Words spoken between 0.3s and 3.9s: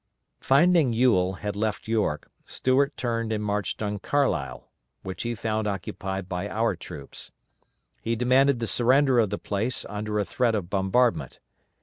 Finding Ewell had left York, Stuart turned and marched